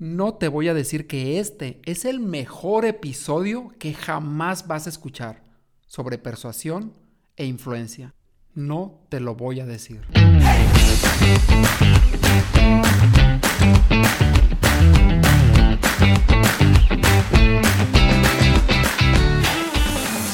[0.00, 4.88] no te voy a decir que este es el mejor episodio que jamás vas a
[4.88, 5.44] escuchar
[5.86, 6.94] sobre persuasión
[7.36, 8.14] e influencia.
[8.54, 10.00] No te lo voy a decir.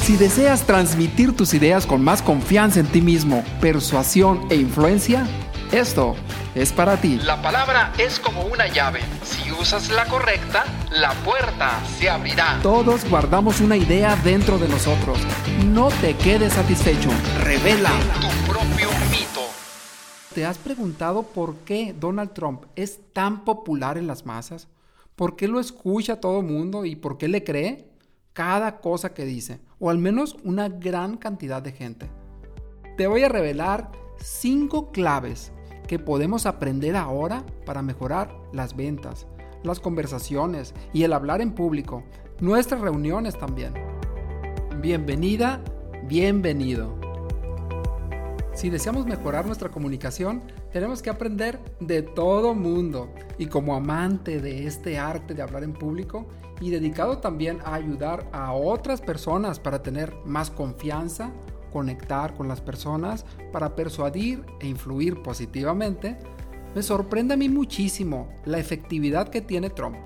[0.01, 5.27] Si deseas transmitir tus ideas con más confianza en ti mismo, persuasión e influencia,
[5.73, 6.15] esto
[6.57, 7.21] es para ti.
[7.23, 9.01] La palabra es como una llave.
[9.23, 12.59] Si usas la correcta, la puerta se abrirá.
[12.63, 15.19] Todos guardamos una idea dentro de nosotros.
[15.67, 17.11] No te quedes satisfecho.
[17.45, 19.43] Revela tu propio mito.
[20.35, 24.67] ¿Te has preguntado por qué Donald Trump es tan popular en las masas?
[25.15, 27.97] ¿Por qué lo escucha todo el mundo y por qué le cree?
[28.37, 32.11] cada cosa que dice, o al menos una gran cantidad de gente.
[32.99, 35.53] Te voy a revelar cinco claves
[35.87, 39.27] que podemos aprender ahora para mejorar las ventas,
[39.63, 42.03] las conversaciones y el hablar en público,
[42.41, 43.73] nuestras reuniones también.
[44.81, 45.63] Bienvenida,
[46.07, 46.95] bienvenido.
[48.57, 53.11] Si deseamos mejorar nuestra comunicación, tenemos que aprender de todo mundo.
[53.37, 56.27] Y como amante de este arte de hablar en público
[56.59, 61.33] y dedicado también a ayudar a otras personas para tener más confianza,
[61.77, 66.19] conectar con las personas, para persuadir e influir positivamente,
[66.75, 69.97] me sorprende a mí muchísimo la efectividad que tiene Trump.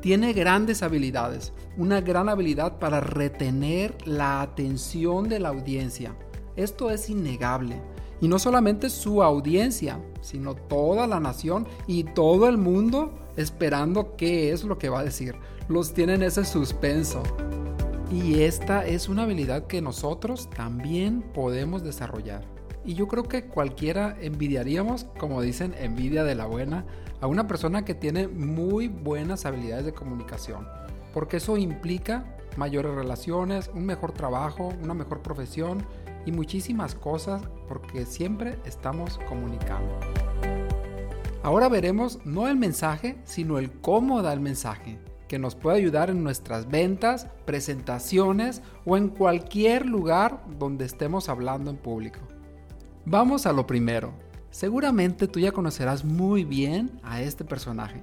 [0.00, 6.14] Tiene grandes habilidades, una gran habilidad para retener la atención de la audiencia
[6.56, 7.80] esto es innegable.
[8.20, 14.52] Y no solamente su audiencia, sino toda la nación y todo el mundo esperando qué
[14.52, 15.36] es lo que va a decir.
[15.68, 17.22] Los tienen ese suspenso.
[18.10, 22.44] Y esta es una habilidad que nosotros también podemos desarrollar.
[22.84, 26.86] Y yo creo que cualquiera envidiaríamos, como dicen, envidia de la buena,
[27.20, 30.66] a una persona que tiene muy buenas habilidades de comunicación.
[31.14, 35.86] Porque eso implica mayores relaciones, un mejor trabajo, una mejor profesión
[36.26, 40.00] y muchísimas cosas porque siempre estamos comunicando.
[41.42, 44.98] Ahora veremos no el mensaje, sino el cómo da el mensaje,
[45.30, 51.70] que nos puede ayudar en nuestras ventas, presentaciones o en cualquier lugar donde estemos hablando
[51.70, 52.18] en público.
[53.04, 54.12] Vamos a lo primero.
[54.50, 58.02] Seguramente tú ya conocerás muy bien a este personaje.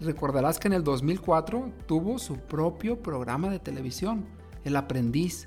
[0.00, 4.26] Recordarás que en el 2004 tuvo su propio programa de televisión,
[4.62, 5.46] El Aprendiz,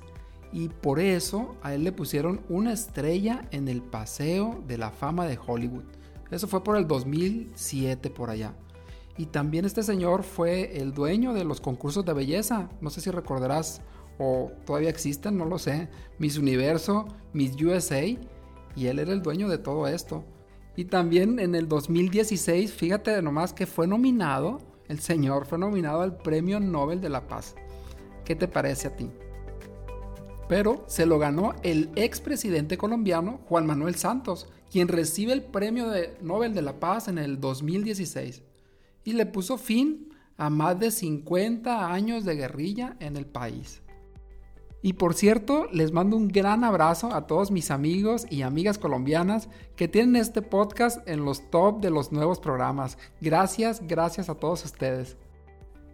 [0.52, 5.26] y por eso a él le pusieron una estrella en el Paseo de la Fama
[5.26, 5.84] de Hollywood.
[6.32, 8.52] Eso fue por el 2007 por allá.
[9.20, 12.70] Y también este señor fue el dueño de los concursos de belleza.
[12.80, 13.82] No sé si recordarás
[14.18, 15.90] o todavía existen, no lo sé.
[16.18, 18.02] Miss Universo, Miss USA.
[18.02, 20.24] Y él era el dueño de todo esto.
[20.74, 24.56] Y también en el 2016, fíjate nomás que fue nominado,
[24.88, 27.56] el señor fue nominado al Premio Nobel de la Paz.
[28.24, 29.10] ¿Qué te parece a ti?
[30.48, 36.16] pero se lo ganó el expresidente colombiano Juan Manuel Santos, quien recibe el Premio de
[36.22, 38.42] Nobel de la Paz en el 2016
[39.10, 43.82] y le puso fin a más de 50 años de guerrilla en el país.
[44.82, 49.50] Y por cierto, les mando un gran abrazo a todos mis amigos y amigas colombianas
[49.76, 52.96] que tienen este podcast en los top de los nuevos programas.
[53.20, 55.18] Gracias, gracias a todos ustedes.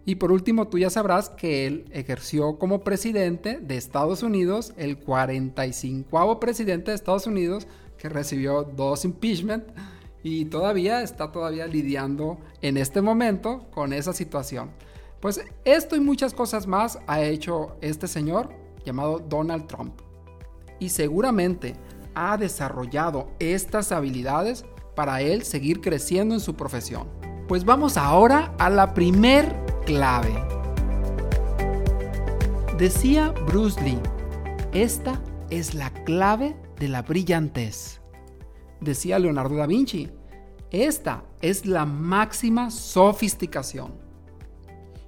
[0.05, 4.99] Y por último, tú ya sabrás que él ejerció como presidente de Estados Unidos, el
[4.99, 7.67] 45 presidente de Estados Unidos,
[7.97, 9.65] que recibió dos impeachment
[10.29, 14.71] y todavía está todavía lidiando en este momento con esa situación.
[15.21, 18.49] Pues esto y muchas cosas más ha hecho este señor
[18.83, 20.01] llamado Donald Trump.
[20.79, 21.75] Y seguramente
[22.13, 24.65] ha desarrollado estas habilidades
[24.97, 27.07] para él seguir creciendo en su profesión.
[27.47, 29.55] Pues vamos ahora a la primer
[29.85, 30.33] clave.
[32.77, 33.99] Decía Bruce Lee,
[34.73, 38.01] esta es la clave de la brillantez.
[38.81, 40.11] Decía Leonardo da Vinci,
[40.71, 43.93] esta es la máxima sofisticación.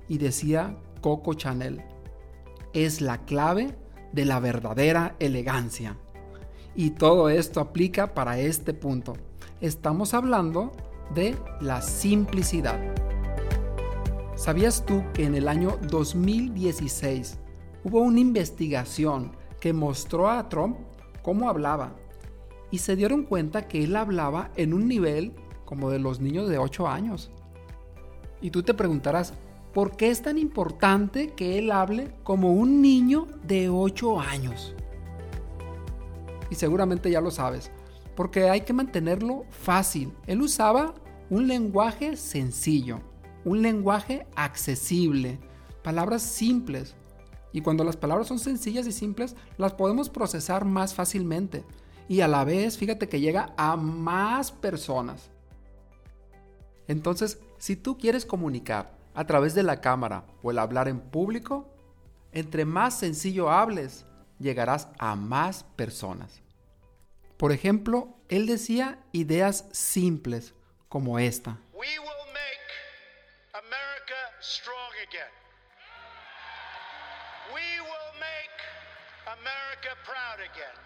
[0.07, 1.83] Y decía Coco Chanel,
[2.73, 3.75] es la clave
[4.13, 5.97] de la verdadera elegancia.
[6.75, 9.17] Y todo esto aplica para este punto.
[9.59, 10.71] Estamos hablando
[11.13, 12.79] de la simplicidad.
[14.35, 17.37] ¿Sabías tú que en el año 2016
[17.83, 20.77] hubo una investigación que mostró a Trump
[21.21, 21.97] cómo hablaba?
[22.71, 25.33] Y se dieron cuenta que él hablaba en un nivel
[25.69, 27.29] como de los niños de 8 años.
[28.41, 29.35] Y tú te preguntarás,
[29.71, 34.73] ¿por qué es tan importante que él hable como un niño de 8 años?
[36.49, 37.69] Y seguramente ya lo sabes,
[38.15, 40.11] porque hay que mantenerlo fácil.
[40.25, 40.95] Él usaba
[41.29, 43.01] un lenguaje sencillo
[43.45, 45.39] un lenguaje accesible,
[45.83, 46.95] palabras simples.
[47.51, 51.63] Y cuando las palabras son sencillas y simples, las podemos procesar más fácilmente.
[52.07, 55.31] Y a la vez, fíjate que llega a más personas.
[56.89, 61.71] Entonces, si tú quieres comunicar a través de la cámara o el hablar en público,
[62.31, 64.05] entre más sencillo hables,
[64.39, 66.41] llegarás a más personas.
[67.37, 70.55] Por ejemplo, él decía ideas simples
[70.89, 71.59] como esta.
[71.73, 72.69] We will make
[73.53, 75.33] America strong again.
[77.53, 78.57] We will make
[79.37, 80.77] America proud again.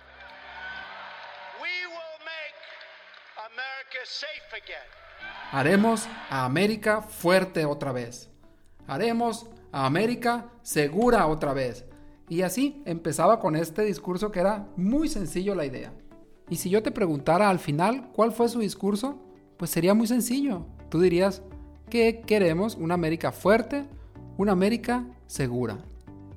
[1.62, 2.60] We will make
[3.48, 5.03] America safe again.
[5.52, 8.30] Haremos a América fuerte otra vez.
[8.88, 11.86] Haremos a América segura otra vez.
[12.30, 15.94] Y así empezaba con este discurso que era muy sencillo la idea.
[16.50, 19.20] Y si yo te preguntara al final cuál fue su discurso,
[19.58, 20.66] pues sería muy sencillo.
[20.90, 21.44] Tú dirías
[21.90, 23.86] que queremos una América fuerte,
[24.38, 25.78] una América segura.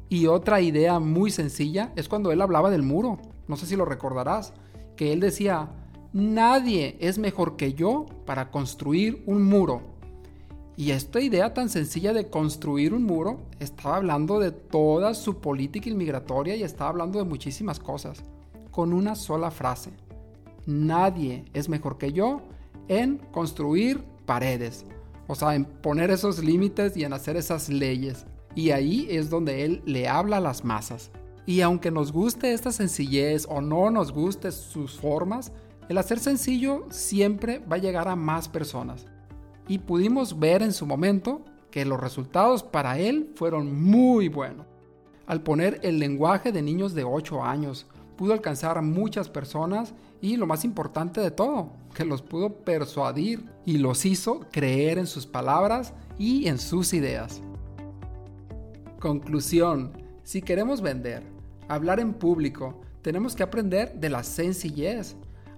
[0.09, 3.19] Y otra idea muy sencilla es cuando él hablaba del muro.
[3.49, 4.53] No sé si lo recordarás,
[4.97, 5.71] que él decía,
[6.17, 9.83] nadie es mejor que yo para construir un muro.
[10.75, 15.91] Y esta idea tan sencilla de construir un muro estaba hablando de toda su política
[15.91, 18.23] inmigratoria y estaba hablando de muchísimas cosas,
[18.71, 19.91] con una sola frase.
[20.65, 22.41] Nadie es mejor que yo
[22.89, 24.87] en construir paredes,
[25.27, 28.25] o sea, en poner esos límites y en hacer esas leyes.
[28.55, 31.11] Y ahí es donde él le habla a las masas.
[31.45, 35.53] Y aunque nos guste esta sencillez o no nos guste sus formas,
[35.89, 39.07] el hacer sencillo siempre va a llegar a más personas
[39.69, 44.67] y pudimos ver en su momento que los resultados para él fueron muy buenos.
[45.27, 47.87] Al poner el lenguaje de niños de 8 años,
[48.17, 53.45] pudo alcanzar a muchas personas y lo más importante de todo, que los pudo persuadir
[53.65, 57.43] y los hizo creer en sus palabras y en sus ideas.
[59.01, 59.93] Conclusión,
[60.23, 61.25] si queremos vender,
[61.69, 65.17] hablar en público, tenemos que aprender de la sencillez,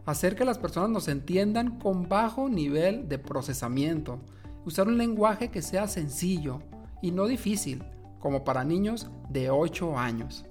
[0.09, 4.21] hacer que las personas nos entiendan con bajo nivel de procesamiento,
[4.65, 6.61] usar un lenguaje que sea sencillo
[7.03, 7.85] y no difícil,
[8.19, 10.47] como para niños de 8 años.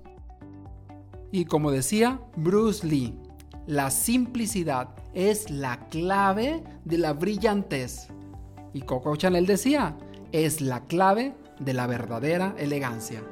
[1.31, 3.17] Y como decía Bruce Lee,
[3.65, 8.09] la simplicidad es la clave de la brillantez.
[8.73, 9.97] Y Coco Chanel decía,
[10.31, 13.23] es la clave de la verdadera elegancia.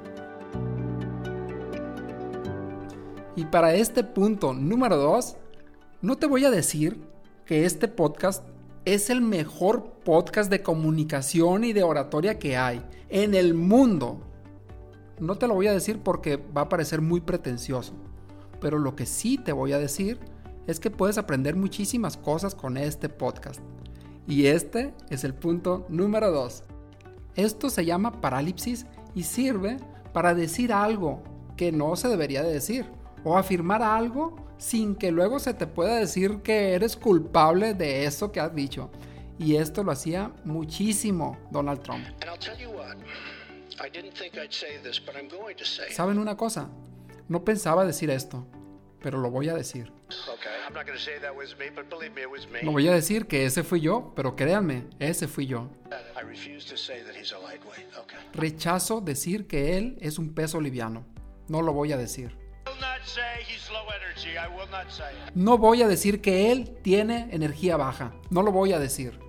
[3.36, 5.38] Y para este punto número 2,
[6.06, 7.02] no te voy a decir
[7.48, 8.48] que este podcast
[8.86, 14.22] es el mejor podcast de comunicación y de oratoria que hay en el mundo.
[15.20, 17.94] No te lo voy a decir porque va a parecer muy pretencioso,
[18.62, 20.20] pero lo que sí te voy a decir
[20.68, 23.60] es que puedes aprender muchísimas cosas con este podcast.
[24.28, 26.66] Y este es el punto número 2.
[27.36, 28.86] Esto se llama parálisis
[29.16, 29.78] y sirve
[30.14, 31.24] para decir algo
[31.58, 32.86] que no se debería de decir
[33.24, 38.32] o afirmar algo sin que luego se te pueda decir que eres culpable de eso
[38.32, 38.90] que has dicho.
[39.38, 42.06] Y esto lo hacía muchísimo Donald Trump.
[45.92, 46.70] ¿Saben una cosa?
[47.28, 48.48] No pensaba decir esto,
[49.02, 49.92] pero lo voy a decir.
[52.64, 55.70] No voy a decir que ese fui yo, pero créanme, ese fui yo.
[58.34, 61.06] Rechazo decir que él es un peso liviano.
[61.48, 62.45] No lo voy a decir.
[65.34, 68.14] No voy a decir que él tiene energía baja.
[68.30, 69.20] No lo voy a decir.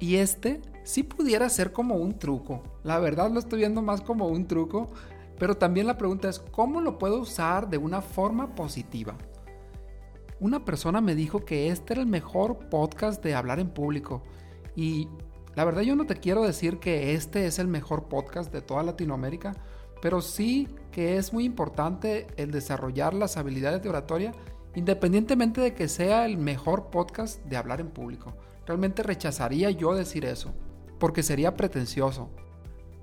[0.00, 2.62] Y este sí pudiera ser como un truco.
[2.82, 4.88] La verdad lo estoy viendo más como un truco.
[5.38, 9.16] Pero también la pregunta es, ¿cómo lo puedo usar de una forma positiva?
[10.40, 14.22] Una persona me dijo que este era el mejor podcast de hablar en público.
[14.74, 15.08] Y
[15.54, 18.82] la verdad yo no te quiero decir que este es el mejor podcast de toda
[18.82, 19.56] Latinoamérica
[20.00, 24.32] pero sí que es muy importante el desarrollar las habilidades de oratoria
[24.74, 28.34] independientemente de que sea el mejor podcast de hablar en público.
[28.66, 30.52] Realmente rechazaría yo decir eso,
[30.98, 32.30] porque sería pretencioso.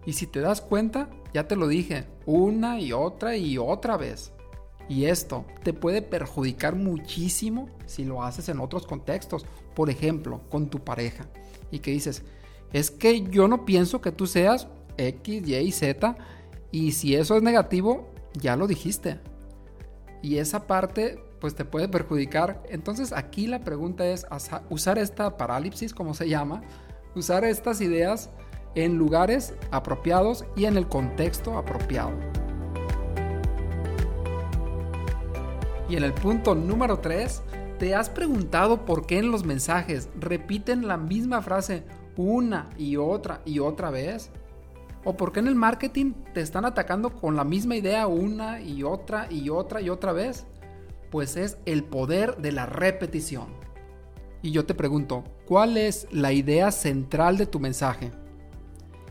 [0.06, 4.32] Y si te das cuenta, ya te lo dije, una y otra y otra vez.
[4.88, 10.70] Y esto te puede perjudicar muchísimo si lo haces en otros contextos, por ejemplo, con
[10.70, 11.26] tu pareja.
[11.72, 12.24] Y que dices,
[12.72, 16.16] es que yo no pienso que tú seas X, Y, Z
[16.76, 19.18] y si eso es negativo, ya lo dijiste.
[20.22, 22.62] Y esa parte pues te puede perjudicar.
[22.68, 24.28] Entonces aquí la pregunta es
[24.70, 26.64] usar esta parálisis, como se llama,
[27.16, 28.30] usar estas ideas
[28.76, 32.12] en lugares apropiados y en el contexto apropiado.
[35.88, 37.42] Y en el punto número 3,
[37.80, 41.86] ¿te has preguntado por qué en los mensajes repiten la misma frase
[42.18, 44.30] una y otra y otra vez?
[45.06, 48.82] ¿O por qué en el marketing te están atacando con la misma idea una y
[48.82, 50.48] otra y otra y otra vez?
[51.12, 53.46] Pues es el poder de la repetición.
[54.42, 58.12] Y yo te pregunto, ¿cuál es la idea central de tu mensaje?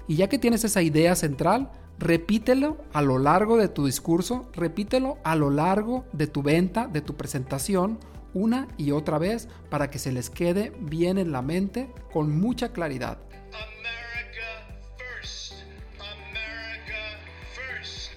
[0.08, 1.70] Y ya que tienes esa idea central,
[2.00, 7.02] repítelo a lo largo de tu discurso, repítelo a lo largo de tu venta, de
[7.02, 8.00] tu presentación,
[8.34, 12.72] una y otra vez para que se les quede bien en la mente con mucha
[12.72, 13.18] claridad.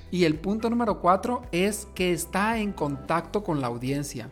[0.10, 4.30] Y el punto número cuatro es que está en contacto con la audiencia.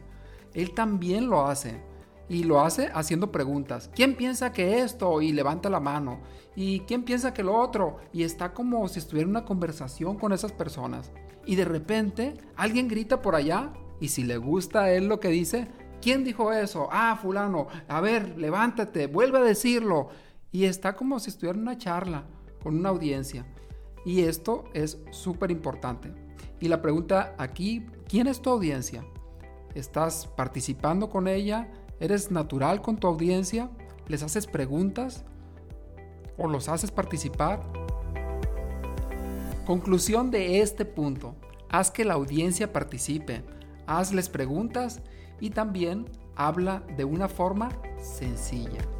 [0.53, 1.81] Él también lo hace.
[2.27, 3.91] Y lo hace haciendo preguntas.
[3.93, 5.21] ¿Quién piensa que esto?
[5.21, 6.21] Y levanta la mano.
[6.55, 7.97] ¿Y quién piensa que lo otro?
[8.13, 11.11] Y está como si estuviera en una conversación con esas personas.
[11.45, 13.73] Y de repente alguien grita por allá.
[13.99, 15.67] Y si le gusta a él lo que dice,
[16.01, 16.87] ¿quién dijo eso?
[16.91, 17.67] Ah, fulano.
[17.87, 20.09] A ver, levántate, vuelve a decirlo.
[20.51, 22.23] Y está como si estuviera en una charla
[22.63, 23.45] con una audiencia.
[24.05, 26.13] Y esto es súper importante.
[26.59, 29.03] Y la pregunta aquí, ¿quién es tu audiencia?
[29.73, 31.69] ¿Estás participando con ella?
[31.99, 33.69] ¿Eres natural con tu audiencia?
[34.07, 35.25] ¿Les haces preguntas?
[36.37, 37.61] ¿O los haces participar?
[39.65, 41.35] Conclusión de este punto.
[41.69, 43.43] Haz que la audiencia participe.
[43.87, 45.01] Hazles preguntas
[45.39, 48.94] y también habla de una forma sencilla.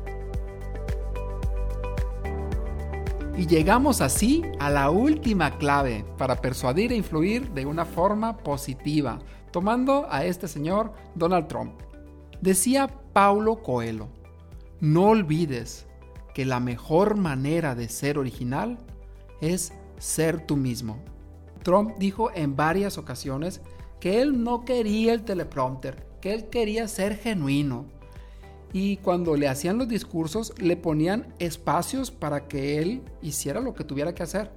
[3.37, 9.19] Y llegamos así a la última clave para persuadir e influir de una forma positiva,
[9.51, 11.73] tomando a este señor Donald Trump.
[12.39, 14.07] Decía Paulo Coelho,
[14.79, 15.85] no olvides
[16.33, 18.77] que la mejor manera de ser original
[19.41, 21.03] es ser tú mismo.
[21.61, 23.59] Trump dijo en varias ocasiones
[23.99, 27.85] que él no quería el teleprompter, que él quería ser genuino,
[28.73, 33.83] y cuando le hacían los discursos le ponían espacios para que él hiciera lo que
[33.83, 34.51] tuviera que hacer.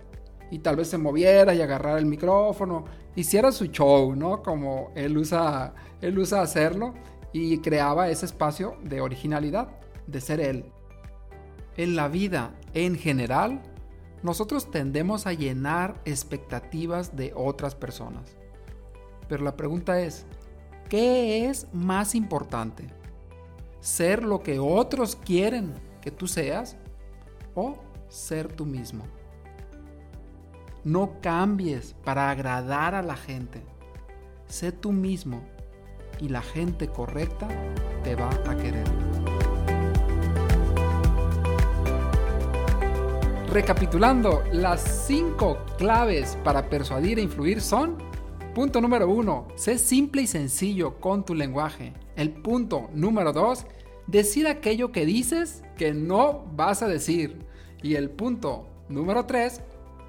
[0.50, 4.42] Y tal vez se moviera y agarrara el micrófono, hiciera su show, ¿no?
[4.42, 6.94] Como él usa, él usa hacerlo
[7.32, 9.68] y creaba ese espacio de originalidad,
[10.06, 10.64] de ser él.
[11.76, 13.62] En la vida en general,
[14.22, 18.36] nosotros tendemos a llenar expectativas de otras personas.
[19.28, 20.26] Pero la pregunta es,
[20.88, 22.97] ¿qué es más importante?
[23.80, 26.76] Ser lo que otros quieren que tú seas
[27.54, 27.76] o
[28.08, 29.04] ser tú mismo.
[30.84, 33.62] No cambies para agradar a la gente.
[34.46, 35.42] Sé tú mismo
[36.20, 37.48] y la gente correcta
[38.02, 38.86] te va a querer.
[43.50, 47.96] Recapitulando, las cinco claves para persuadir e influir son,
[48.54, 51.92] punto número uno, sé simple y sencillo con tu lenguaje.
[52.16, 53.66] El punto número dos,
[54.06, 57.46] decir aquello que dices que no vas a decir.
[57.82, 59.60] Y el punto número tres,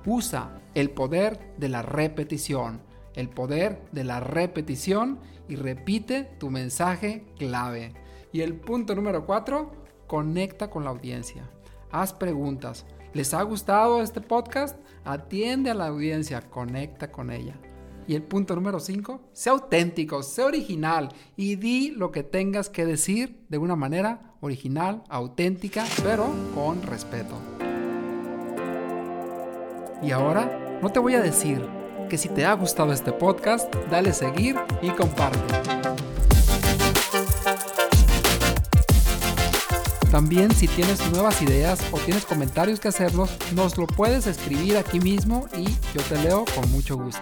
[0.06, 2.82] usa el poder de la repetición.
[3.16, 7.94] El poder de la repetición y repite tu mensaje clave.
[8.32, 9.72] Y el punto número cuatro,
[10.08, 11.50] conecta con la audiencia.
[11.92, 12.86] Haz preguntas.
[13.14, 14.78] ¿Les ha gustado este podcast?
[15.04, 17.60] Atiende a la audiencia, conecta con ella.
[18.08, 22.86] Y el punto número 5, sé auténtico, sé original y di lo que tengas que
[22.86, 27.36] decir de una manera original, auténtica, pero con respeto.
[30.02, 31.62] Y ahora, no te voy a decir
[32.10, 35.40] que si te ha gustado este podcast, dale seguir y comparte.
[40.12, 45.00] También si tienes nuevas ideas o tienes comentarios que hacernos, nos lo puedes escribir aquí
[45.00, 47.22] mismo y yo te leo con mucho gusto.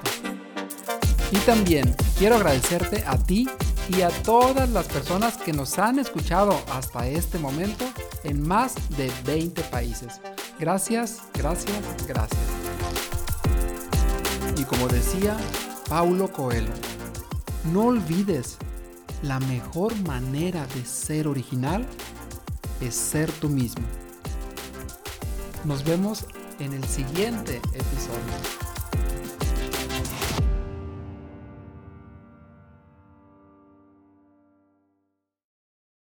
[1.32, 3.48] Y también quiero agradecerte a ti
[3.90, 7.86] y a todas las personas que nos han escuchado hasta este momento
[8.24, 10.20] en más de 20 países.
[10.60, 12.42] Gracias, gracias, gracias.
[14.58, 15.38] Y como decía
[15.90, 16.74] Paulo Coelho,
[17.72, 18.58] no olvides,
[19.22, 21.86] la mejor manera de ser original
[22.82, 23.86] es ser tú mismo.
[25.66, 26.26] Nos vemos
[26.60, 28.57] en el siguiente episodio.